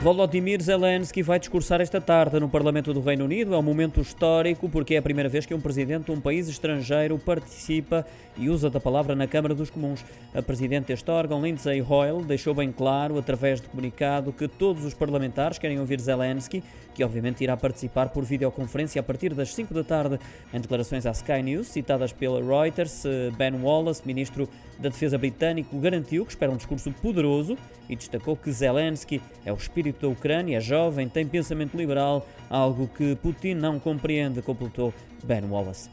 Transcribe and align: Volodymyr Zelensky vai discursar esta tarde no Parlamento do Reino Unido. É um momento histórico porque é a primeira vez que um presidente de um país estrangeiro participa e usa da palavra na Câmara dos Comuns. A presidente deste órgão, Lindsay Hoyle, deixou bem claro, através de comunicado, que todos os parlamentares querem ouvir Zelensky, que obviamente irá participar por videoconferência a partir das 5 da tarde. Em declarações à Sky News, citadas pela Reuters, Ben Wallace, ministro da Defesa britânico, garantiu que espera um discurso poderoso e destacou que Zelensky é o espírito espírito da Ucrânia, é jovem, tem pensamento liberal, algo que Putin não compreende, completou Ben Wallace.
Volodymyr 0.00 0.62
Zelensky 0.62 1.24
vai 1.24 1.40
discursar 1.40 1.80
esta 1.80 2.00
tarde 2.00 2.38
no 2.38 2.48
Parlamento 2.48 2.94
do 2.94 3.00
Reino 3.00 3.24
Unido. 3.24 3.52
É 3.52 3.58
um 3.58 3.62
momento 3.62 4.00
histórico 4.00 4.68
porque 4.68 4.94
é 4.94 4.98
a 4.98 5.02
primeira 5.02 5.28
vez 5.28 5.44
que 5.44 5.52
um 5.52 5.60
presidente 5.60 6.04
de 6.04 6.12
um 6.12 6.20
país 6.20 6.46
estrangeiro 6.46 7.18
participa 7.18 8.06
e 8.36 8.48
usa 8.48 8.70
da 8.70 8.78
palavra 8.78 9.16
na 9.16 9.26
Câmara 9.26 9.56
dos 9.56 9.70
Comuns. 9.70 10.04
A 10.32 10.40
presidente 10.40 10.86
deste 10.86 11.10
órgão, 11.10 11.42
Lindsay 11.42 11.82
Hoyle, 11.82 12.22
deixou 12.24 12.54
bem 12.54 12.70
claro, 12.70 13.18
através 13.18 13.60
de 13.60 13.66
comunicado, 13.66 14.32
que 14.32 14.46
todos 14.46 14.84
os 14.84 14.94
parlamentares 14.94 15.58
querem 15.58 15.80
ouvir 15.80 16.00
Zelensky, 16.00 16.62
que 16.94 17.02
obviamente 17.02 17.42
irá 17.42 17.56
participar 17.56 18.10
por 18.10 18.24
videoconferência 18.24 19.00
a 19.00 19.02
partir 19.02 19.34
das 19.34 19.52
5 19.52 19.74
da 19.74 19.82
tarde. 19.82 20.20
Em 20.54 20.60
declarações 20.60 21.06
à 21.06 21.10
Sky 21.10 21.42
News, 21.42 21.66
citadas 21.66 22.12
pela 22.12 22.40
Reuters, 22.40 23.02
Ben 23.36 23.60
Wallace, 23.60 24.02
ministro 24.06 24.48
da 24.78 24.90
Defesa 24.90 25.18
britânico, 25.18 25.76
garantiu 25.80 26.24
que 26.24 26.30
espera 26.30 26.52
um 26.52 26.56
discurso 26.56 26.92
poderoso 26.92 27.58
e 27.88 27.96
destacou 27.96 28.36
que 28.36 28.52
Zelensky 28.52 29.20
é 29.44 29.52
o 29.52 29.56
espírito 29.56 29.97
espírito 29.98 30.02
da 30.02 30.08
Ucrânia, 30.08 30.58
é 30.58 30.60
jovem, 30.60 31.08
tem 31.08 31.26
pensamento 31.26 31.76
liberal, 31.76 32.26
algo 32.48 32.88
que 32.88 33.16
Putin 33.16 33.54
não 33.54 33.78
compreende, 33.78 34.40
completou 34.40 34.94
Ben 35.24 35.44
Wallace. 35.44 35.90